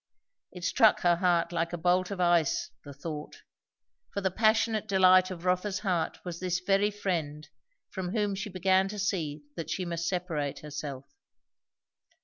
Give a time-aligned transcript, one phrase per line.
[0.51, 3.43] It struck her heart like a bolt of ice, the thought;
[4.11, 7.47] for the passionate delight of Rotha's heart was this very friend,
[7.91, 11.05] from whom she began to see that she must separate herself.